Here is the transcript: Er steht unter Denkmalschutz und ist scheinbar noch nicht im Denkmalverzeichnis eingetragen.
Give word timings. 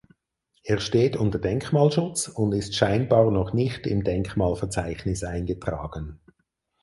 Er 0.63 0.79
steht 0.79 1.15
unter 1.15 1.37
Denkmalschutz 1.37 2.27
und 2.27 2.53
ist 2.53 2.73
scheinbar 2.75 3.29
noch 3.29 3.53
nicht 3.53 3.85
im 3.85 4.03
Denkmalverzeichnis 4.03 5.23
eingetragen. 5.23 6.19